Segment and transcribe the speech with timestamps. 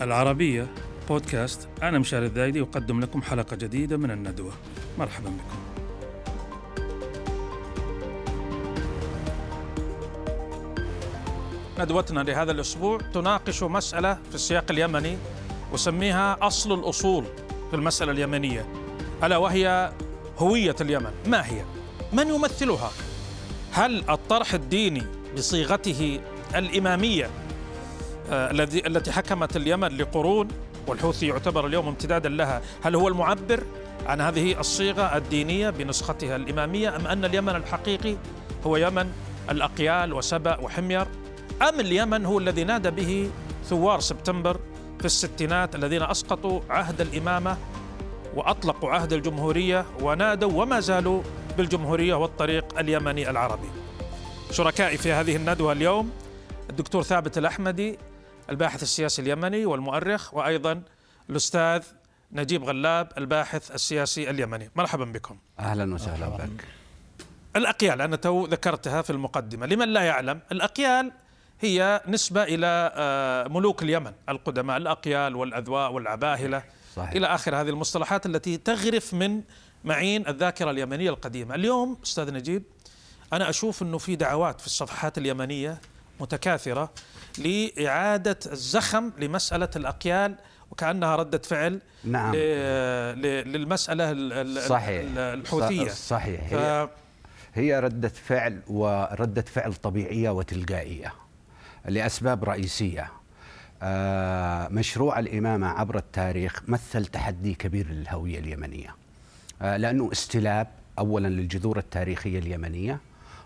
[0.00, 0.66] العربية
[1.08, 1.68] بودكاست.
[1.82, 4.52] أنا مشاري الذايدي أقدم لكم حلقة جديدة من الندوة.
[4.98, 5.58] مرحبا بكم.
[11.78, 15.18] ندوتنا لهذا الأسبوع تناقش مسألة في السياق اليمني
[15.74, 17.24] أسميها أصل الأصول
[17.70, 18.66] في المسألة اليمنية.
[19.24, 19.92] ألا وهي
[20.38, 21.12] هوية اليمن.
[21.26, 21.64] ما هي؟
[22.12, 22.90] من يمثلها؟
[23.72, 25.02] هل الطرح الديني
[25.36, 26.20] بصيغته
[26.54, 27.30] الإمامية
[28.30, 30.48] الذي التي حكمت اليمن لقرون
[30.86, 32.62] والحوثي يعتبر اليوم امتدادا لها.
[32.82, 33.62] هل هو المعبر
[34.06, 38.16] عن هذه الصيغة الدينية بنسختها الإمامية أم أن اليمن الحقيقي
[38.66, 39.10] هو يمن
[39.50, 41.06] الأقيال وسبأ وحمير؟
[41.68, 43.30] أم اليمن هو الذي نادى به
[43.64, 44.60] ثوار سبتمبر
[44.98, 47.56] في الستينات الذين أسقطوا عهد الإمامة
[48.34, 51.22] وأطلقوا عهد الجمهورية ونادوا وما زالوا
[51.58, 53.68] بالجمهورية والطريق اليمني العربي.
[54.50, 56.10] شركائي في هذه الندوة اليوم
[56.70, 57.98] الدكتور ثابت الأحمدي
[58.50, 60.82] الباحث السياسي اليمني والمؤرخ وأيضا
[61.30, 61.82] الأستاذ
[62.32, 64.70] نجيب غلاب الباحث السياسي اليمني.
[64.76, 65.38] مرحبا بكم.
[65.58, 66.64] أهلا وسهلا بك.
[67.56, 69.66] الأقيال أنا تو ذكرتها في المقدمة.
[69.66, 71.12] لمن لا يعلم؟ الأقيال
[71.60, 76.62] هي نسبة إلى آه، ملوك اليمن القدماء الأقيال والأذواء والعباهلة.
[76.96, 77.10] صحيح.
[77.10, 79.42] إلى آخر هذه المصطلحات التي تغرف من
[79.84, 81.54] معين الذاكرة اليمنية القديمة.
[81.54, 82.62] اليوم أستاذ نجيب
[83.32, 85.80] أنا أشوف أنه في دعوات في الصفحات اليمنية
[86.20, 86.90] متكاثرة
[87.38, 90.34] لإعادة الزخم لمسألة الأقيال
[90.70, 92.34] وكأنها ردة فعل نعم.
[93.46, 94.12] للمسألة
[94.68, 95.04] صحيح.
[95.16, 96.88] الحوثية صحيح هي,
[97.54, 101.14] هي ردة فعل وردة فعل طبيعية وتلقائية
[101.84, 103.10] لأسباب رئيسية
[103.82, 108.94] آه، مشروع الإمامة عبر التاريخ مثل تحدي كبير للهوية اليمنية
[109.62, 110.66] آه، لأنه استلاب
[110.98, 113.00] أولا للجذور التاريخية اليمنية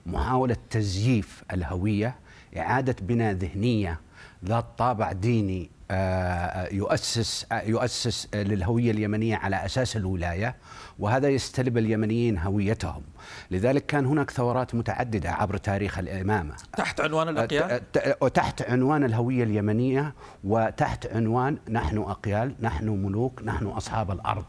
[0.07, 2.15] محاولة تزييف الهوية
[2.59, 4.01] إعادة بناء ذهنية
[4.45, 10.57] ذات طابع ديني آه، يؤسس يؤسس للهوية اليمنية على أساس الولاية
[10.99, 13.03] وهذا يستلب اليمنيين هويتهم.
[13.51, 16.55] لذلك كان هناك ثورات متعددة عبر تاريخ الإمامة.
[16.77, 17.81] تحت عنوان الأقيال؟
[18.21, 20.15] وتحت عنوان الهوية اليمنية
[20.45, 24.45] وتحت عنوان نحن أقيال نحن ملوك نحن أصحاب الأرض.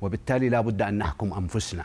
[0.00, 1.84] وبالتالي لا بد أن نحكم أنفسنا.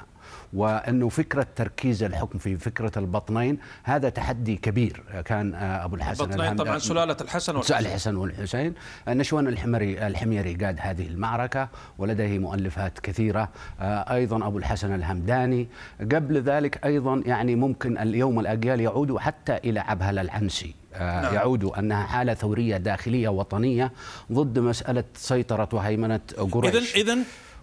[0.54, 6.56] وأنه فكرة تركيز الحكم في فكرة البطنين هذا تحدي كبير كان آه، أبو الحسن البطنين
[6.56, 7.78] طبعا سلالة الحسن والحسين.
[7.78, 8.74] الحسن والحسين.
[9.08, 15.68] نشوان الحمري الحميري قاد هذه المعركة ولديه مؤلفات كثيرة آه، أيضا أبو الحسن الهمداني.
[16.02, 21.34] قبل ذلك أيضا يعني ممكن اليوم الأجيال يعودوا حتى إلى عبهل العنسي آه، نعم.
[21.34, 23.92] يعودوا أنها حالة ثورية داخلية وطنية
[24.32, 26.20] ضد مسألة سيطرة وهيمنة
[26.52, 26.96] قريش.
[26.96, 27.18] اذا اذا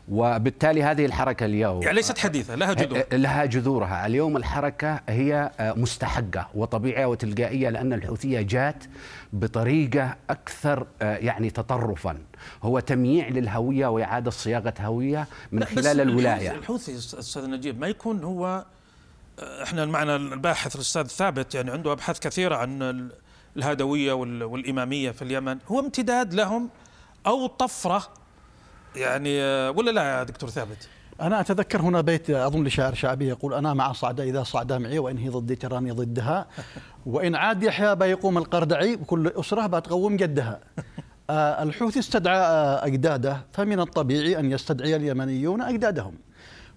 [0.08, 3.04] وبالتالي هذه الحركة اليوم يعني ليست حديثة لها جذور.
[3.12, 4.06] لها جذورها.
[4.06, 8.84] اليوم الحركة هي مستحقة وطبيعية وتلقائية لأن الحوثية جات
[9.32, 12.18] بطريقة أكثر يعني تطرفا.
[12.62, 16.50] هو تمييع للهوية وإعادة صياغة هوية من خلال الولاية.
[16.50, 18.64] الحوثي أستاذ نجيب ما يكون هو
[19.38, 23.08] إحنا معنا الباحث الأستاذ ثابت يعني عنده أبحاث كثيرة عن
[23.56, 25.58] الهادوية والإمامية في اليمن.
[25.68, 26.68] هو امتداد لهم
[27.26, 28.02] أو طفرة
[28.96, 30.88] يعني آه، ولا لا يا دكتور ثابت؟
[31.20, 35.18] أنا أتذكر هنا بيت أظن لشاعر شعبي يقول أنا مع صعدة إذا صعدة معي وإن
[35.18, 36.46] هي ضدي تراني ضدها.
[37.06, 40.60] وإن عاد يحيى بيقوم القردعي وكل أسرة بتقوم جدها.
[41.30, 46.14] آه الحوثي استدعى آه أجداده فمن الطبيعي أن يستدعي اليمنيون أجدادهم.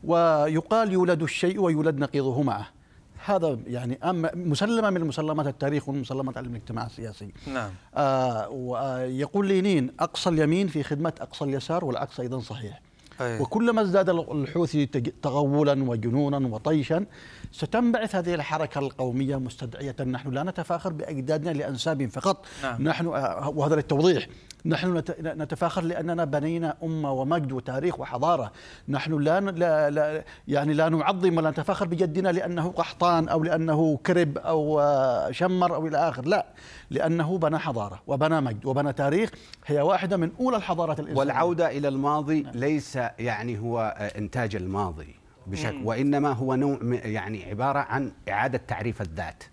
[0.04, 2.79] ويقال يولد الشيء ويولد نقيضه معه.
[3.26, 4.00] هذا يعني
[4.36, 7.32] مسلمة من مسلمات التاريخ ومسلمات علم الاجتماع السياسي.
[7.48, 7.72] نعم.
[7.96, 12.82] آه ويقول لينين أقصى اليمين في خدمة أقصى اليسار والعكس أيضا صحيح.
[13.22, 13.42] أيه.
[13.42, 14.86] وكلما ازداد الحوثي
[15.22, 17.06] تغولا وجنونا وطيشا
[17.52, 19.96] ستنبعث هذه الحركة القومية مستدعية.
[20.06, 22.46] نحن لا نتفاخر بأجدادنا لأنساب فقط.
[22.64, 22.84] نعم.
[22.84, 24.28] نحن آه، وهذا للتوضيح.
[24.66, 28.52] نحن نتفاخر لأننا بنينا أمة ومجد وتاريخ وحضارة،
[28.90, 34.38] نحن لا, لا, لا يعني لا نعظم ولا نتفاخر بجدنا لأنه قحطان أو لأنه كرب
[34.38, 36.46] أو آه، شمر أو إلى آخر، لا،
[36.90, 39.32] لأنه بنى حضارة وبنى مجد وبنى تاريخ.
[39.66, 41.20] هي واحدة من أولى الحضارات الإنسانية.
[41.20, 45.16] والعودة إلى الماضي ليس يعني هو آه، إنتاج الماضي.
[45.48, 49.44] بشكل وإنما هو نوع يعني عبارة عن إعادة تعريف الذات.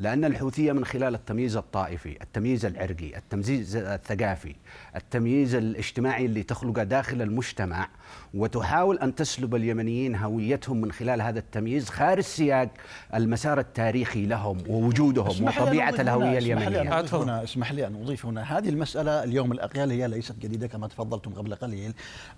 [0.00, 4.54] لأن الحوثية من خلال التمييز الطائفي، التمييز العرقي، التمييز الثقافي،
[4.96, 7.88] التمييز الاجتماعي اللي تخلقه داخل المجتمع
[8.34, 12.68] وتحاول أن تسلب اليمنيين هويتهم من خلال هذا التمييز خارج سياق
[13.14, 17.00] المسار التاريخي لهم ووجودهم وطبيعة الهوية اليمنية.
[17.00, 20.88] اسمح لي, اسمح لي أن أضيف هنا هذه المسألة اليوم الأقيال هي ليست جديدة كما
[20.88, 21.92] تفضلتم قبل قليل.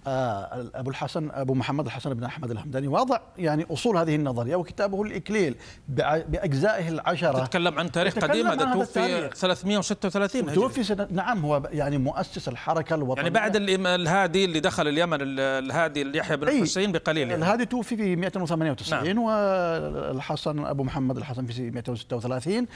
[0.06, 5.02] آه أبو الحسن أبو محمد الحسن بن أحمد الهمداني وضع يعني أصول هذه النظرية وكتابه
[5.02, 5.56] الإكليل
[6.28, 12.48] بأجزائه العشره تتكلم عن تاريخ قديم هذا توفي 336 توفي سنة نعم هو يعني مؤسس
[12.48, 13.22] الحركة الوطنية.
[13.22, 17.42] يعني بعد الهادي اللي دخل اليمن الهادي يحيى بن الحسين بقليل يعني.
[17.42, 19.18] الهادي توفي في 298 نعم.
[19.18, 22.66] والحسن أبو محمد الحسن في 236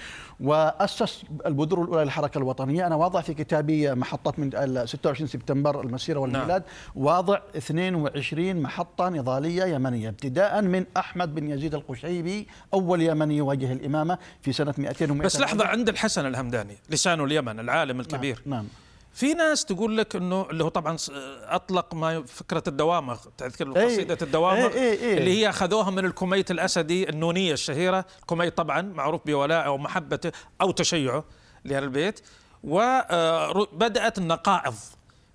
[0.40, 2.86] وأسس البذور الأولى للحركة الوطنية.
[2.86, 4.50] أنا واضع في كتابي محطة من
[4.86, 6.62] 26 سبتمبر المسيرة والميلاد.
[6.62, 7.04] نعم.
[7.04, 14.18] واضع 22 محطة نضالية يمنية ابتداء من أحمد بن يزيد القشيبي أول يمني يواجه الإمامة.
[14.42, 18.42] في سنة 200 بس لحظة عند الحسن الهمداني لسان اليمن العالم الكبير.
[18.46, 18.68] نعم, نعم.
[19.14, 20.96] في ناس تقول لك إنه اللي هو طبعا
[21.44, 25.18] أطلق ما فكرة الدوامغ تذكر إيه، قصيدة الدوامغ إيه إيه إيه.
[25.18, 31.24] اللي هي أخذوها من الكميت الأسدي النونية الشهيرة الكميت طبعا معروف بولائه ومحبته أو تشيعه
[31.64, 32.20] لأهل البيت.
[32.64, 34.74] وبدات النقائض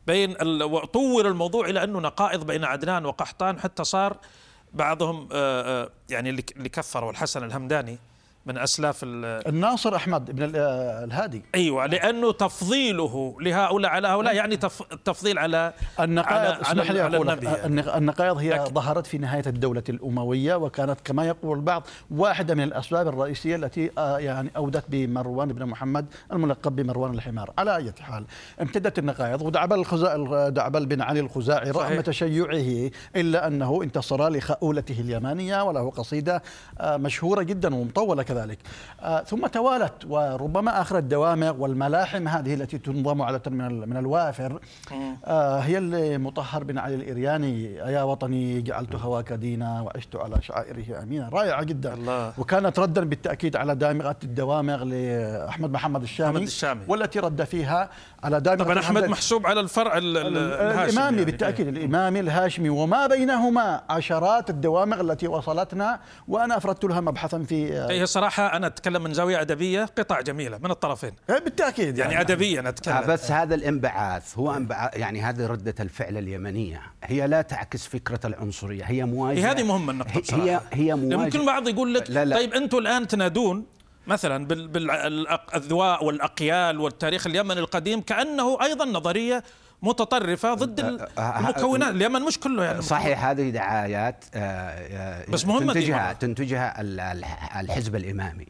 [0.08, 0.34] بين
[0.86, 4.18] طور الموضوع إلى أنه نقائض بين عدنان وقحطان حتى صار
[4.74, 7.98] بعضهم آه، آه، يعني اللي كفروا الحسن الهمداني
[8.46, 11.42] من أسلاف الناصر أحمد بن الهادي.
[11.56, 14.60] أيوه لأنه تفضيله لهؤلاء على هؤلاء يعني
[14.92, 17.98] التفضيل على النقائض على, على, على النبي يعني.
[17.98, 23.56] النقائض هي ظهرت في نهاية الدولة الأموية وكانت كما يقول البعض واحدة من الأسباب الرئيسية
[23.56, 27.54] التي آه، يعني أودت بمروان بن محمد الملقب بمروان الحمار.
[27.58, 28.26] على أي حال
[28.62, 29.84] امتدت النقائض ودعبل
[30.54, 36.44] دعبل بن علي الخزاعي رغم تشيعه إلا أنه انتصر لخؤولته اليمانية وله قصيدة
[36.80, 38.60] آه، مشهورة جدا ومطولة كذلك.
[39.02, 44.60] آه ثم توالت وربما آخر الدوامع والملاحم هذه التي تنظم عادة من من الوافر
[45.26, 47.76] آه هي اللي مطهر بن علي الإرياني.
[47.76, 51.30] يا وطني جعلت هواك دينا وعشت على شعائره أمينا.
[51.34, 51.94] رائعة جدا.
[51.94, 52.34] الله.
[52.38, 56.82] وكانت ردا بالتأكيد على دامغة الدوامغ لأحمد محمد الشامي, محمد الشامي.
[56.88, 57.90] والتي رد فيها
[58.24, 61.26] على دامغة طبعا أحمد محسوب على الفرع الهاشمي الإمامي يعني.
[61.26, 62.70] بالتأكيد الإمامي الهاشمي.
[62.70, 67.88] وما بينهما عشرات الدوامغ التي وصلتنا وأنا أفردت لها مبحثا في
[68.22, 71.12] صراحة أنا أتكلم من زاوية أدبية قطع جميلة من الطرفين.
[71.30, 72.94] إيه، بالتأكيد يعني, يعني أدبيا أتكلم.
[72.94, 76.82] آه، بس هذا الانبعاث هو انبعاث يعني هذه ردة الفعل اليمنية.
[77.04, 79.40] هي لا تعكس فكرة العنصرية هي مواجهة.
[79.40, 80.44] هي هذه مهمة النقطة بصراحة.
[80.44, 81.18] هي هي مواجهة.
[81.18, 82.36] ممكن البعض يقول لك لا لا.
[82.36, 83.66] طيب أنتم الآن تنادون
[84.08, 89.44] مثلا بالأذواء والأقيال والتاريخ اليمني القديم كأنه أيضا نظرية
[89.82, 92.82] متطرفة ضد أه، أه، أه، المكونات اليمن مش كله يعني.
[92.82, 94.26] صحيح هذه دعايات
[95.30, 96.82] بس مهمة تنتجها تنتجها
[97.62, 98.48] الحزب الإمامي.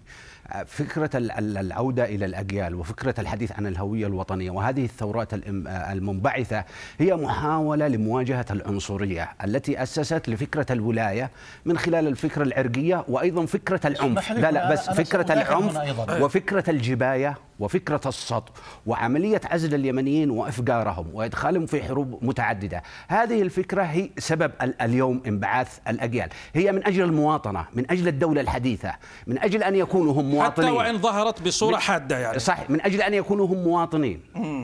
[0.66, 5.28] فكرة العودة إلى الأجيال وفكرة الحديث عن الهوية الوطنية وهذه الثورات
[5.68, 6.64] المنبعثة
[7.00, 11.32] هي محاولة لمواجهة العنصرية التي أسست لفكرة الولاية
[11.66, 14.32] من خلال الفكرة العرقية وأيضا فكرة العنف.
[14.32, 15.78] لا لا بس فكرة العنف
[16.22, 18.54] وفكرة الجباية وفكرة السطو
[18.86, 22.84] وعملية عزل اليمنيين وإفقارهم وإدخالهم في حروب متعددة.
[23.08, 26.30] هذه الفكرة هي سبب اليوم انبعاث الأجيال.
[26.54, 28.94] هي من أجل المواطنة من أجل الدولة الحديثة
[29.28, 30.70] من أجل أن يكونوا هم مواطنين.
[30.70, 32.40] حتى وإن ظهرت بصورة حادة يعني.
[32.40, 34.22] صحيح من أجل أن يكونوا هم مواطنين.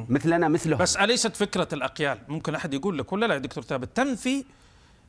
[0.10, 0.80] مثلنا مثلهم.
[0.80, 4.46] بس أليست فكرة الأقيال؟ ممكن أحد يقول لك ولا لا يا دكتور ثابت؟ تنفي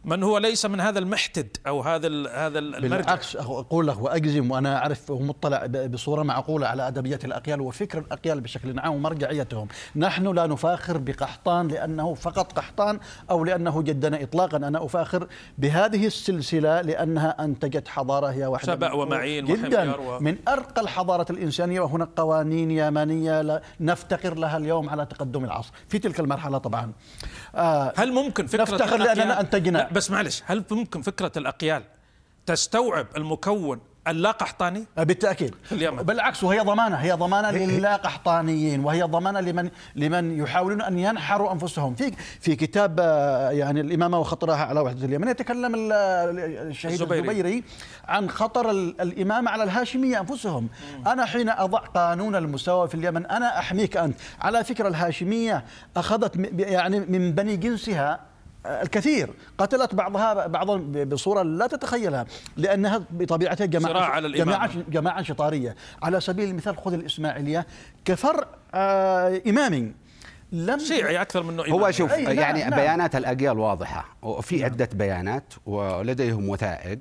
[0.05, 4.79] من هو ليس من هذا المحتد أو هذا هذا المرجع؟ بالعكس أقول لك وأجزم وأنا
[4.79, 10.99] أعرف ومطلع بصورة معقولة على أدبيات الأقيال وفكر الأقيال بشكل عام ومرجعيتهم، نحن لا نفاخر
[10.99, 13.01] بقحطان لأنه فقط قحطان
[13.31, 15.27] أو لأنه جدنا اطلاقا، أنا أفاخر
[15.59, 20.21] بهذه السلسلة لأنها أنتجت حضارة هي واحدة سبأ ومعين جدا و...
[20.21, 25.73] من أرقى الحضاره الإنسانية وهناك قوانين يمنية نفتقر لها اليوم على تقدم العصر.
[25.89, 26.93] في تلك المرحلة طبعا.
[27.55, 31.83] آه هل ممكن فكرة نفتخر لأننا انتجنا بس معلش هل ممكن فكرة الأقيال
[32.47, 35.55] تستوعب المكون اللا قحطاني؟ بالتأكيد.
[35.65, 36.97] في اليمن بالعكس وهي ضمانة.
[36.97, 41.95] هي ضمانة للا قحطانيين وهي ضمانة لمن لمن يحاولون أن ينحروا أنفسهم.
[41.95, 47.65] في في كتاب آه، يعني الامامه وخطرها على وحدة اليمن يتكلم الشهيد الزبيري, الزبيري
[48.09, 50.69] عن خطر الامامه على الهاشمية أنفسهم.
[50.99, 51.09] مم.
[51.09, 54.17] أنا حين أضع قانون المساواه في اليمن أنا أحميك أنت.
[54.41, 55.65] على فكرة الهاشمية
[55.97, 58.28] أخذت يعني من بني جنسها
[58.69, 66.21] الكثير قتلت بعضها بعضا بصورة لا تتخيلها لأنها بطبيعتها جماعة على جماعة جماعة شطارية على
[66.21, 67.67] سبيل المثال خذ الإسماعيلية
[68.05, 69.93] كفرع آه امامي
[70.53, 71.73] لم شيعي أكثر منه إمامي.
[71.73, 72.71] هو شوف يعني نعم.
[72.71, 74.65] بيانات الأجيال واضحة وفي نعم.
[74.65, 76.99] عدة بيانات ولديهم وثائق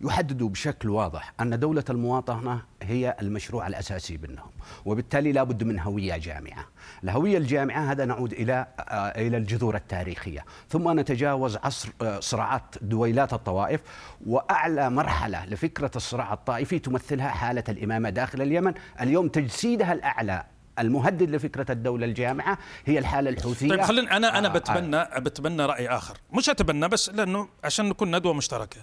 [0.00, 4.50] يحددوا بشكل واضح أن دولة المواطنة هي المشروع الأساسي بينهم
[4.84, 6.66] وبالتالي لا بد من هوية جامعة.
[7.04, 10.44] الهوية الجامعة هذا نعود إلى آه، إلى الجذور التاريخية.
[10.68, 13.80] ثم نتجاوز عصر آه، صراعات دويلات الطوائف
[14.26, 18.74] وأعلى مرحلة لفكرة الصراع الطائفي تمثلها حالة الإمامة داخل اليمن.
[19.00, 20.44] اليوم تجسيدها الأعلى
[20.78, 23.68] المهدد لفكرة الدولة الجامعة هي الحالة الحوثية.
[23.68, 26.18] طيب خلينا أنا أنا آه، بتبنى بتبنى رأي آخر.
[26.32, 28.78] مش أتبنى بس لأنه عشان نكون ندوة مشتركة.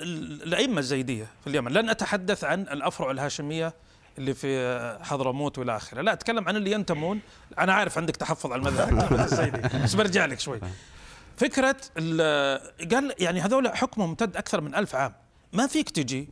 [0.00, 1.72] ال- الأئمة الزيدية في اليمن.
[1.72, 3.74] لن أتحدث عن الأفرع الهاشمية
[4.18, 6.00] اللي في حضرموت والى آخره.
[6.00, 7.20] لا أتكلم عن اللي ينتمون.
[7.58, 9.12] أنا عارف عندك تحفظ على المذهب.
[9.20, 9.60] الزيدي.
[9.84, 10.60] بس برجع لك شوي.
[11.36, 15.14] فكرة ال- قال يعني هذول حكمهم امتد أكثر من ألف عام.
[15.52, 16.28] ما فيك تجي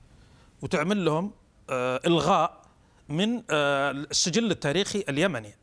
[0.63, 1.33] وتعمل لهم
[1.71, 2.63] آه، إلغاء
[3.09, 5.55] من آه، السجل التاريخي اليمني.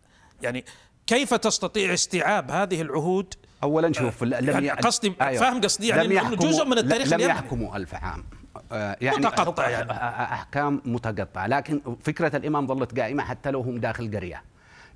[0.41, 0.65] يعني
[1.07, 6.35] كيف تستطيع استيعاب هذه العهود اولا شوف لم يعني قصدي- فاهم قصدي؟ يعني لم يحكموا-
[6.35, 7.33] جزء من التاريخ لم اليمني.
[7.33, 8.23] يحكموا ألف عام.
[8.71, 9.91] آه، يعني متقطع يعني.
[10.33, 11.47] أحكام متقطعة.
[11.47, 14.43] لكن فكرة الإمام ظلت قائمة حتى لو هم داخل قرية.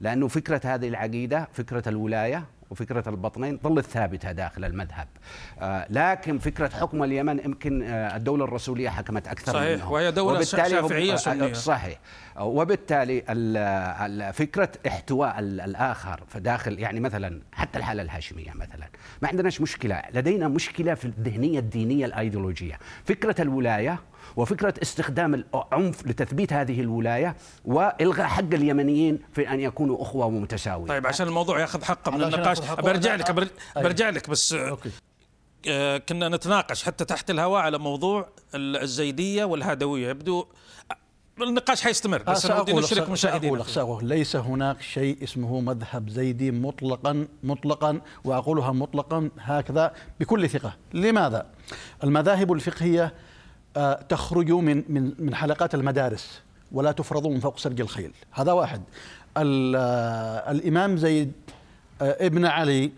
[0.01, 2.43] لأنه فكرة هذه العقيدة فكرة الولاية
[2.74, 5.08] وفكرة البطنين ظلت ثابتة داخل المذهب.
[5.62, 9.92] آه لكن فكرة حكم اليمن يمكن آه الدولة الرسولية حكمت أكثر صحيح، منهم.
[9.92, 11.53] وهي دولة شافعية آه، سنية.
[11.53, 12.00] صحيح.
[12.39, 13.58] وبالتالي ال-
[14.22, 18.88] ال- فكرة احتواء ال- الآخر في داخل يعني مثلا حتى الحالة الهاشمية مثلا.
[19.22, 20.01] ما عندناش مشكلة.
[20.13, 22.80] لدينا مشكلة في الذهنية الدينية الأيديولوجية.
[23.06, 24.00] فكرة الولاية
[24.35, 27.35] وفكرة استخدام العنف لتثبيت هذه الولاية
[27.65, 32.59] وإلغاء حق اليمنيين في أن يكونوا أخوة ومتساوية طيب عشان الموضوع ياخذ حقه من النقاش.
[32.59, 33.47] برجع لك بر-
[33.77, 33.83] أي.
[33.83, 34.89] برجع لك بس آه، أوكي.
[35.69, 40.45] آه، كنا نتناقش حتى تحت الهواء على موضوع ال- الزيدية والهادوية يبدو
[41.41, 43.63] النقاش حيستمر بس ودي سأقول نشرك سأقول مشاهدينا.
[44.01, 50.73] ليس هناك شيء اسمه مذهب زيدي مطلقا مطلقا وأقولها مطلقا هكذا بكل ثقة.
[50.93, 51.45] لماذا؟
[52.03, 53.13] المذاهب الفقهية
[53.77, 58.12] آه، تخرج من من من حلقات المدارس ولا تفرض من فوق سرج الخيل.
[58.32, 58.82] هذا واحد.
[59.38, 61.32] آه، الإمام زيد
[62.01, 62.92] آه، ابن علي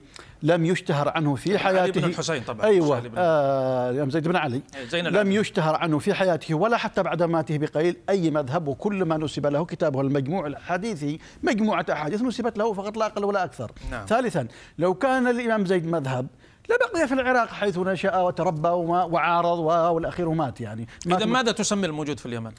[0.44, 2.02] لم يشتهر عنه في علي حياته.
[2.02, 2.96] بن الحسين طبعاً، أيوه.
[2.96, 5.32] علي آه الإمام زيد بن علي زين لم.
[5.32, 7.98] يشتهر عنه في حياته ولا حتى بعد ماته بقليل.
[8.10, 13.06] أي مذهب وكل ما نسب له كتابه المجموع الحديثي مجموعة أحاديث نسبت له فقط لا
[13.06, 13.72] أقل ولا أكثر.
[13.92, 14.06] نعم.
[14.06, 14.48] ثالثا
[14.80, 16.28] لو كان الإمام زيد مذهب
[16.70, 22.26] لبقي في العراق حيث نشأ وتربى وعارض والأخير مات يعني إذا ماذا تسمي الموجود في
[22.26, 22.52] اليمن؟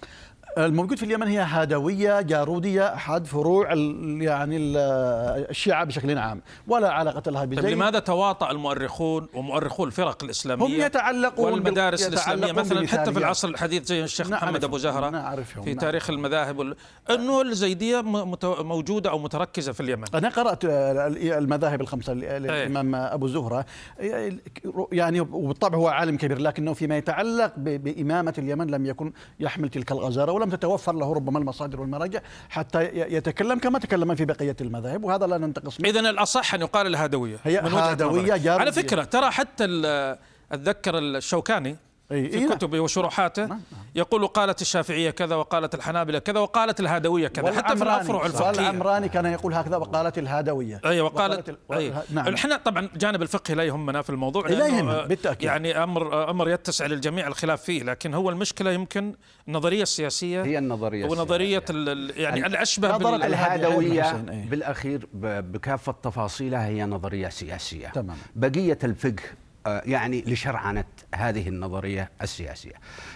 [0.59, 3.67] الموجود في اليمن هي هادوية جارودية أحد فروع
[4.23, 4.77] يعني ال-
[5.51, 10.73] الشيعة بشكل عام ولا علاقة لها بزيد طيب لماذا تواطأ المؤرخون ومؤرخو الفرق الإسلامية هم
[10.87, 13.19] يتعلقون والمدارس الإسلامية؟ يتعلقون مثلا حتى في.
[13.19, 15.75] العصر الحديث زي الشيخ محمد أبو زهرة نعرفهم، في.
[15.75, 16.77] تاريخ المذاهب وال...
[17.11, 18.01] أنه الزيدية
[18.63, 20.05] موجودة أو متركزة في اليمن.
[20.15, 23.67] أنا قرأت المذاهب الخمسة ل- للإمام أبو زهرة.
[24.93, 30.33] يعني وبالطبع هو عالم كبير لكنه فيما يتعلق بإمامة اليمن لم يكن يحمل تلك الغزارة.
[30.37, 35.39] ولم تتوفر له ربما المصادر والمراجع حتى يتكلم كما تكلم في بقية المذاهب وهذا لا
[35.39, 38.51] ننتقص منه إذا الأصح أن يقال الهادوية هي من هادوية.
[38.51, 39.65] على فكرة ترى حتى
[40.53, 41.77] أتذكر الشوكاني
[42.09, 42.49] في إيه.
[42.49, 43.61] كتبه وشروحاته نعم.
[43.95, 49.09] يقول قالت الشافعية كذا وقالت الحنابلة كذا وقالت الهادوية كذا حتى في الأفرع الفقهية والعمراني
[49.09, 52.03] كان يقول هكذا وقالت الهادوية أيوه وقالت ال- أيوة.
[52.11, 55.43] نعم إحنا طبعا الجانب الفقهي لا يهمنا في الموضوع لا يهمنا، آه، بالتأكيد.
[55.47, 59.15] يعني أمر أمر يتسع للجميع الخلاف فيه لكن هو المشكلة يمكن
[59.49, 63.23] النظرية السياسية هي النظرية ونظريه ال- ال- يعني الأشبه نظرة بال...
[63.23, 64.49] الهادوية إيه.
[64.51, 68.17] بالأخير بكافة تفاصيلها هي نظرية سياسية تمام.
[68.37, 72.75] بقية الفقه آه، يعني لشرعنة هذه النظرية السياسية.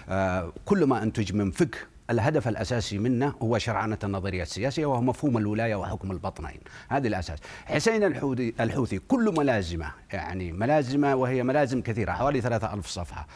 [0.08, 1.78] آه، كل ما أنتج من فقه
[2.10, 6.60] الهدف الأساسي منه هو شرعنة النظرية السياسية وهو مفهوم الولاية وحكم البطنين.
[6.88, 7.38] هذه الأساس.
[7.66, 13.26] حسين الحوثي, الحوثي كل ملازمة يعني ملازمة وهي ملازم كثيرة حوالي ثلاثة ألف صفحة.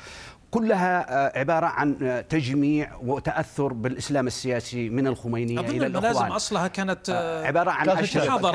[0.55, 6.33] كلها آه، عبارة عن آه، تجميع وتأثر بالإسلام السياسي من الخمينية أظن إلى الملازم الإخوان
[6.33, 7.87] أصلها كانت آه، عبارة عن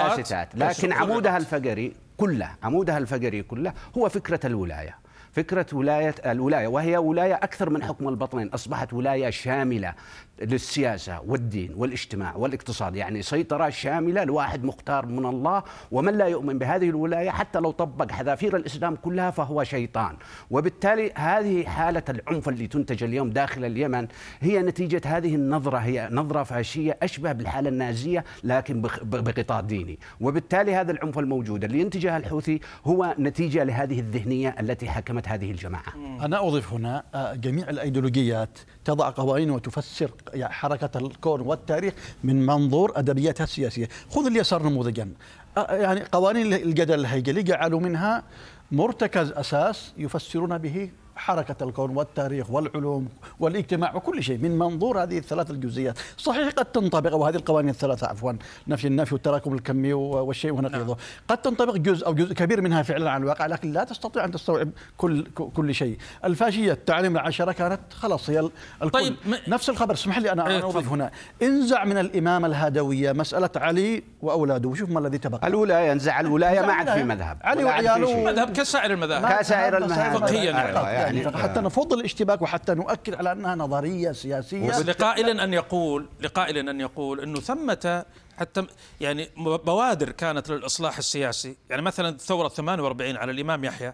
[0.10, 0.56] كاسيتات.
[0.56, 0.94] لكن.
[0.94, 4.98] عمودها الفقري كله عمودها الفقري كله هو فكرة الولاية
[5.32, 9.94] فكرة ولاية الولاية وهي ولاية أكثر من حكم البطنين أصبحت ولاية شاملة
[10.42, 12.96] للسياسة والدين والاجتماع والاقتصاد.
[12.96, 18.12] يعني سيطرة شاملة لواحد مختار من الله ومن لا يؤمن بهذه الولاية حتى لو طبق
[18.12, 20.18] حذافير الإسلام كلها فهو شيطان.
[20.52, 24.08] وبالتالي هذه حالة العنف اللي تنتج اليوم داخل اليمن
[24.40, 30.00] هي نتيجة هذه النظرة هي نظرة فاشية أشبه بالحالة النازية لكن بغطاء ديني.
[30.22, 35.94] وبالتالي هذا العنف الموجود اللي ينتجه الحوثي هو نتيجة لهذه الذهنية التي حكمت هذه الجماعة.
[36.22, 41.94] أنا أضيف هنا آه، جميع الأيديولوجيات تضع قوانين وتفسر يعني حركة الكون والتاريخ
[42.24, 43.90] من منظور أدبياتها السياسية.
[44.10, 45.10] خذ اليسار نموذجا.
[45.58, 48.24] يعني قوانين الجدل الهيكلي جعلوا منها
[48.72, 53.08] مرتكز أساس يفسرون به حركة الكون والتاريخ والعلوم
[53.40, 55.98] والاجتماع وكل شيء من منظور هذه الثلاث الجزئيات.
[56.18, 58.34] صحيح قد تنطبق وهذه القوانين الثلاثة عفوا
[58.68, 60.98] نفي النفي والتراكم الكمي والشيء ونقيضه نعم.
[61.28, 64.70] قد تنطبق جزء أو جزء كبير منها فعلا على الواقع لكن لا تستطيع أن تستوعب
[64.98, 65.98] كل كل شيء.
[66.26, 68.40] الفاشية التعليم العشرة كانت خلاص هي
[68.84, 68.90] الكل.
[68.90, 69.16] طيب
[69.48, 71.12] نفس الخبر اسمح لي أنا إيه، أضيف هنا.
[71.42, 74.70] انزع من الإمامة الهادوية مسألة علي وأولاده.
[74.70, 75.48] وشوف ما الذي تبقى.
[75.48, 77.38] الولاية انزع الولاية ما عاد في مذهب.
[77.42, 79.40] علي وعياله مذهب كسائر المذاهب.
[79.40, 80.18] كسائر المذاهب.
[80.18, 81.09] فقهيا.
[81.16, 84.80] يعني, حتى نفض الاشتباك وحتى نؤكد على أنها نظرية سياسية.
[84.80, 88.06] لقائل أن يقول لقائل أن يقول انه ثمة
[88.38, 88.66] حتى
[89.02, 93.94] يعني بوادر كانت للإصلاح السياسي يعني مثلا الثورة 48 على الإمام يحيى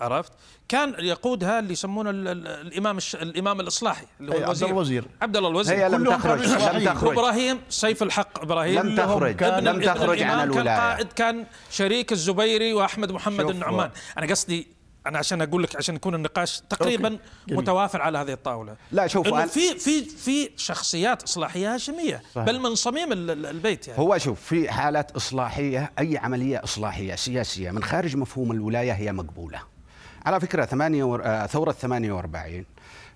[0.00, 0.32] عرفت؟
[0.68, 5.04] كان يقودها اللي يسمونه الإمام الإمام الإصلاحي اللي هو الوزير عبد الوزير.
[5.22, 5.76] عبد الله الوزير.
[5.76, 7.12] هي لم تخرج لم تخرج.
[7.12, 9.44] إبراهيم سيف الحق إبراهيم لم تخرج.
[9.44, 14.77] لم تخرج عن الولايه كان قائد كان شريك الزبيري وأحمد محمد النعمان أنا قصدي
[15.08, 17.18] أنا عشان أقول لك عشان يكون النقاش تقريبا
[17.50, 18.76] متوافر على هذه الطاولة.
[18.92, 22.46] لا شوف انه في في في شخصيات إصلاحية هاشمية صحيح.
[22.46, 24.00] بل من صميم البيت يعني.
[24.00, 29.60] هو شوف في حالات إصلاحية أي عملية إصلاحية سياسية من خارج مفهوم الولاية هي مقبولة.
[30.26, 31.24] على فكرة ثمانية ور...
[31.24, 32.64] آه، ثورة 48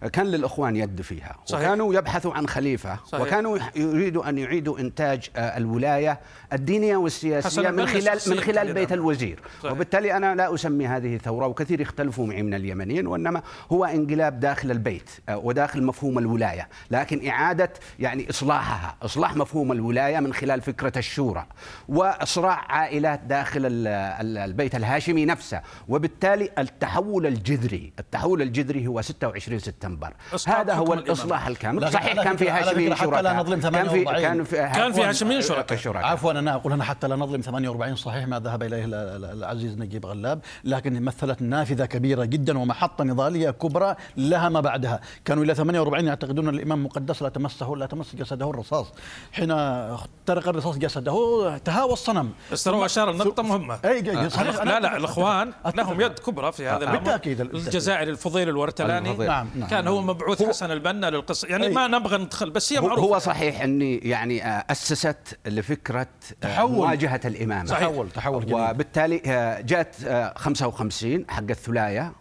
[0.08, 1.66] كان للإخوان يد فيها صحيح.
[1.66, 3.20] وكانوا يبحثوا عن خليفة صحيح.
[3.26, 6.20] وكانوا يريدوا أن يعيدوا إنتاج آه، الولاية
[6.52, 9.72] الدينية والسياسية من خلال من خلال بيت الوزير صحيح.
[9.72, 13.42] وبالتالي أنا لا أسمي هذه ثوره وكثير يختلفوا معي من اليمنيين وإنما
[13.72, 20.20] هو انقلاب داخل البيت آه، وداخل مفهوم الولاية لكن إعادة يعني إصلاحها إصلاح مفهوم الولاية
[20.20, 21.46] من خلال فكرة الشورى
[21.88, 30.60] وإصراع عائلات داخل البيت الهاشمي نفسه وبالتالي التحول الجذري التحول الجذري هو 26 سبتمبر سبتمبر
[30.60, 31.92] هذا هو الإصلاح الكامل.
[31.92, 35.04] صحيح كان في هاشميين شركاء حتى لا نظلم 48 كان في كان في كان في
[35.04, 36.04] هاشميين شركاء.
[36.04, 40.40] عفوا أنا أقول أنا حتى لا نظلم 48 صحيح ما ذهب إليه العزيز نجيب غلاب
[40.64, 45.00] لكن مثلت نافذة كبيرة جدا ومحطة نضالية كبرى لها ما بعدها.
[45.24, 48.86] كانوا إلى 48 يعتقدون إن الإمام مقدس لا تمسه لا تمس جسده الرصاص.
[49.32, 52.30] حين اخترق الرصاص جسده تهاوى الصنم.
[52.52, 53.78] بس ترى أشار النقطة مهمة.
[53.84, 54.62] أي صحيح.
[54.62, 57.40] لا لا الأخوان لهم يد كبرى في هذا الامر بالتأكيد.
[57.40, 59.16] الجزائري الفضيل الورتلاني.
[59.16, 59.68] نعم نعم.
[59.82, 61.48] كان هو مبعوث حسن البنا للقصة.
[61.48, 63.02] يعني ما نبغى ندخل بس هي معروفة.
[63.02, 66.06] هو صحيح إني يعني آه، أسست لفكرة آه،
[66.40, 66.70] تحول.
[66.70, 67.66] مواجهة الإمامة.
[67.66, 67.88] صحيح.
[67.88, 68.54] تحول تحول جديد.
[68.54, 69.94] وبالتالي آه، جاءت
[70.36, 72.12] 55 حق الثلايه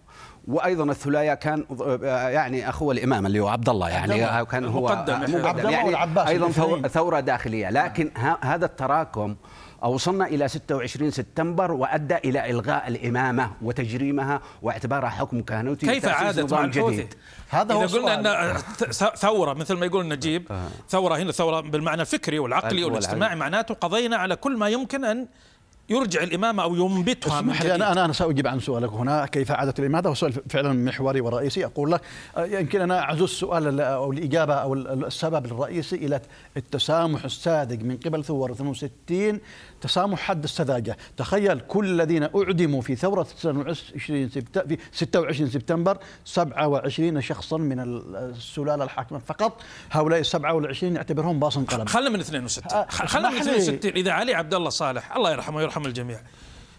[0.48, 1.66] وأيضا الثلايه كان
[2.02, 5.14] يعني اخو الإمام اللي هو عبد الله يعني كان هو مقدم.
[5.48, 7.70] عبد الله يعني أيضا ثورة داخلية.
[7.70, 9.36] لكن هذا التراكم
[9.84, 16.66] أوصلنا إلى 26 سبتمبر وأدى إلى إلغاء الإمامة وتجريمها واعتبارها حكم كهنوتي كيف عادت مع
[16.66, 17.08] الحوثي؟
[17.50, 18.58] هذا هو إذا قلنا أن
[19.16, 20.68] ثورة مثل ما يقول نجيب آه.
[20.90, 25.28] ثورة هنا ثورة بالمعنى الفكري والعقلي والاجتماعي معناته قضينا على كل ما يمكن أن
[25.90, 29.26] يرجع الإمامة أو ينبتها اسمح لي أنا أنا سأجيب عن سؤالك هنا.
[29.26, 31.66] كيف عادت الإمامة؟ هو سؤال فعلا محوري ورئيسي.
[31.66, 32.02] أقول لك
[32.38, 36.22] آه، يمكن أنا أعزو السؤال أو الإجابة أو السبب الرئيسي إلى
[36.58, 39.40] التسامح الصادق من قبل ثوار 62
[39.82, 47.22] تسامح حد السذاجة تخيل كل الذين أعدموا في ثورة 29 سبتمبر في 26 سبتمبر 27
[47.22, 47.80] شخصا من
[48.16, 49.20] السلالة الحاكمة.
[49.20, 51.86] فقط هؤلاء ال 27 يعتبرهم باص قلم.
[51.86, 56.20] خلنا من 62 خلنا من 62 إذا علي عبد الله صالح الله يرحمه ويرحم الجميع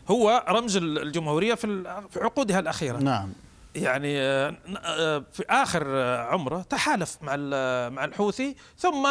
[0.08, 1.84] هو رمز الجمهورية في
[2.16, 2.98] عقودها الأخيرة.
[2.98, 3.32] نعم.
[3.74, 7.36] يعني آه، آه، في آخر عمره تحالف مع
[7.88, 9.08] مع الحوثي ثم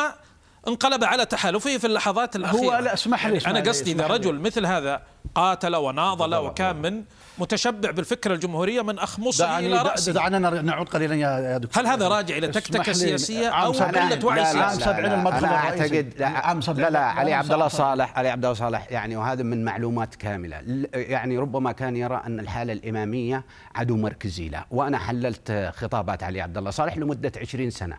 [0.67, 2.75] انقلب على تحالفه في اللحظات الأخيرة.
[2.75, 5.01] هو لا اسمح لي أنا قصدي إذا رجل مثل هذا
[5.35, 7.03] قاتل وناضل وكان من
[7.37, 11.83] متشبع بالفكرة الجمهورية من اخمصه إلى راسه دعنا نعود قليلا يا دكتور.
[11.83, 16.99] هل هذا راجع إلى تكتكة سياسية أو قلة وعي سياسي؟ أنا اعتقد لا, لا, لا
[16.99, 20.61] علي عبد الله صالح علي عبد الله صالح يعني وهذا من معلومات كاملة.
[20.93, 23.43] يعني ربما كان يرى أن الحالة الإمامية
[23.75, 27.97] عدو مركزي له وأنا حللت خطابات علي عبد الله صالح لمدة 20 سنة.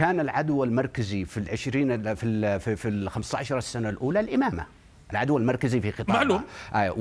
[0.00, 4.66] كان العدو المركزي في العشرين في ال في, في ال 15 سنه الأولى الإمامة.
[5.10, 6.42] العدو المركزي في قطاع معلوم.
[6.74, 6.92] آه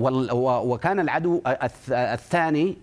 [0.61, 1.41] وكان العدو
[1.91, 2.77] الثاني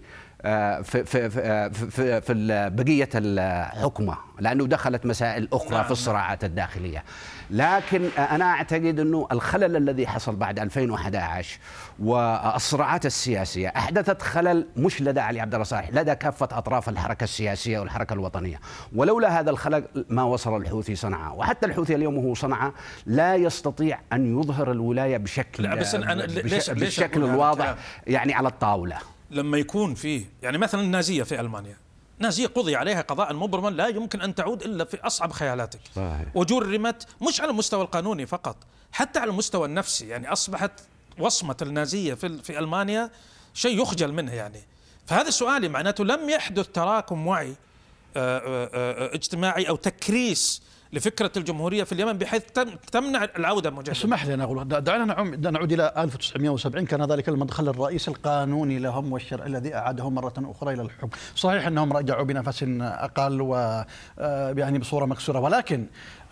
[0.82, 5.84] في في في في, في بقية الحكمه لأنه دخلت مسائل أخرى نعم.
[5.84, 7.04] في الصراعات الداخلية.
[7.50, 11.58] لكن أنا أعتقد أنه الخلل الذي حصل بعد 2011
[11.98, 17.78] والصراعات السياسية أحدثت خلل مش لدى علي عبد الله صالح لدى كافة أطراف الحركة السياسية
[17.78, 18.60] والحركة الوطنية.
[18.94, 21.36] ولولا هذا الخلل ما وصل الحوثي صنعاء.
[21.36, 22.72] وحتى الحوثي اليوم وهو صنعاء
[23.06, 27.74] لا يستطيع أن يظهر الولاية بشكل لا بس أنا ليش بالشكل الواضح
[28.06, 29.15] يعني على الطاولة.
[29.30, 31.76] لما يكون فيه يعني مثلا النازية في ألمانيا.
[32.18, 35.80] نازية قضي عليها قضاء مبرما لا يمكن أن تعود إلا في أصعب خيالاتك.
[35.96, 36.26] صحيح.
[36.34, 38.56] وجرمت مش على المستوى القانوني فقط
[38.92, 40.08] حتى على المستوى النفسي.
[40.08, 40.72] يعني أصبحت
[41.18, 43.10] وصمة النازية في, في ألمانيا
[43.54, 44.60] شيء يخجل منه يعني.
[45.06, 47.54] فهذا سؤالي معناته لم يحدث تراكم وعي
[48.16, 50.62] آه، آه، آه، اجتماعي أو تكريس
[50.96, 52.42] لفكرة الجمهورية في اليمن بحيث
[52.92, 53.92] تمنع العودة مجددا.
[53.92, 55.04] اسمح لي أنا أقول دعنا
[55.50, 60.82] نعود إلى 1970 كان ذلك المدخل الرئيسي القانوني لهم والشرع الذي أعادهم مرة أخرى إلى
[60.82, 63.84] الحكم، صحيح أنهم رجعوا بنفس أقل و
[64.58, 66.25] يعني بصورة مكسورة ولكن آه، آه،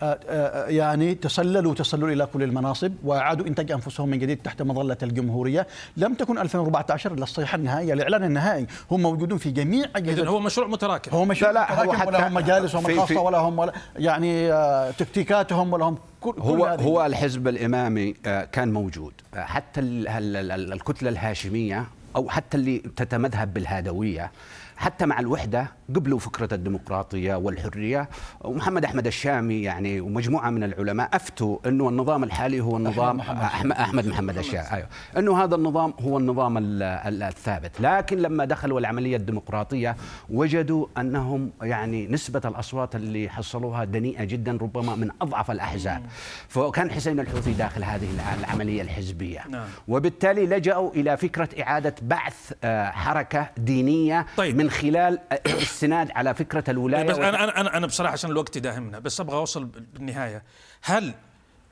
[0.67, 6.13] يعني تسللوا تسلل إلى كل المناصب وأعادوا إنتاج أنفسهم من جديد تحت مظلة الجمهورية، لم
[6.13, 11.11] تكن 2014 الا الصيحه النهائيه الإعلان النهائي، هم موجودون في جميع أجهزة هو مشروع متراكم.
[11.11, 15.73] هو مشروع لا لا متراكم ولا هم مجالسهم الخاصة ولا هم ولا يعني آه، تكتيكاتهم
[15.73, 18.13] ولا هم كل هو كل هو الحزب الإمامي
[18.51, 19.13] كان موجود.
[19.35, 24.31] حتى الكتلة الهاشمية أو حتى اللي تتمذهب بالهادوية
[24.77, 28.09] حتى مع الوحدة قبلوا فكرة الديمقراطية والحرية.
[28.41, 34.07] ومحمد أحمد الشامي يعني ومجموعة من العلماء أفتوا أنه النظام الحالي هو النظام احمد أحمد
[34.07, 34.71] محمد الشامي.
[34.71, 34.87] أيوه.
[35.17, 37.81] أنه هذا النظام هو النظام الثابت.
[37.81, 39.95] لكن لما دخلوا العملية الديمقراطية
[40.29, 46.01] وجدوا أنهم يعني نسبة الأصوات اللي حصلوها دنيئة جدا ربما من أضعف الأحزاب.
[46.47, 48.07] فكان حسين الحوثي داخل هذه
[48.39, 49.39] العملية الحزبية.
[49.49, 49.65] نعم.
[49.87, 54.57] وبالتالي لجأوا إلى فكرة إعادة بعث آه، حركة دينية طيب.
[54.57, 59.19] من خلال الاستناد على فكرة الولاية بس أنا أنا أنا بصراحة عشان الوقت يداهمنا بس
[59.19, 60.43] أبغى أوصل بالنهاية.
[60.83, 61.13] هل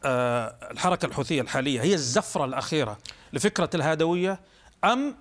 [0.05, 2.97] آه الحركة الحوثية الحالية هي الزفرة الأخيرة
[3.33, 4.39] لفكرة الهادوية
[4.83, 5.15] أم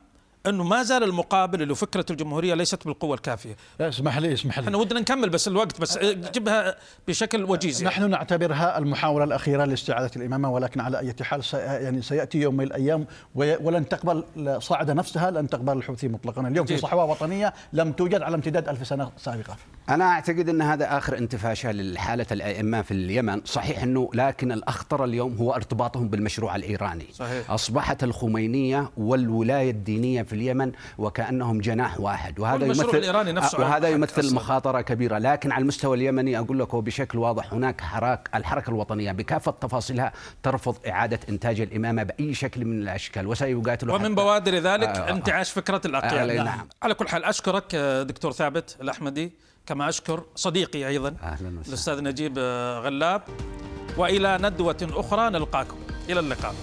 [0.46, 3.57] انه ما زال المقابل اللي فكرة الجمهورية ليست بالقوة الكافية.
[3.81, 4.64] اسمح لي اسمح لي.
[4.64, 5.98] إحنا ودنا نكمل بس الوقت بس
[6.35, 6.76] جبها
[7.09, 7.94] بشكل وجيز يعني.
[7.94, 12.64] نحن نعتبرها المحاولة الأخيرة لاستعادة الإمامة ولكن على أي حال سي يعني سيأتي يوم من
[12.64, 14.24] الأيام ولن تقبل
[14.59, 18.87] صاعده نفسها لن تقبل الحوثي مطلقا، اليوم في صحوة وطنية لم توجد على امتداد ألف
[18.87, 19.57] سنة سابقة.
[19.88, 25.37] أنا أعتقد أن هذا آخر انتفاشه للحاله الأئمة في اليمن، صحيح أنه لكن الأخطر اليوم
[25.37, 27.07] هو ارتباطهم بالمشروع الإيراني.
[27.12, 27.50] صحيح.
[27.50, 32.40] أصبحت الخمينية والولاية الدينية في اليمن وكأنهم جناح واحد.
[32.40, 35.18] وهذا يمثل الإيراني نفسه وهذا يمثل مخاطرة كبيرة.
[35.18, 40.77] لكن على المستوى اليمني أقول لك بشكل واضح هناك حراك الحركة الوطنية بكافة تفاصيلها ترفض
[40.88, 43.27] إعادة إنتاج الإمامة بأي شكل من الأشكال.
[43.27, 46.68] وسيقاتل ومن بوادر ذلك آه انتعاش فكرة الاقيال آه نعم.
[46.83, 47.77] على كل حال أشكرك
[48.09, 49.33] دكتور ثابت الأحمدي.
[49.66, 51.14] كما أشكر صديقي وسهلا.
[51.68, 52.38] الأستاذ نجيب
[52.85, 53.23] غلاب.
[53.97, 55.77] وإلى ندوة أخرى نلقاكم.
[56.09, 56.55] إلى اللقاء.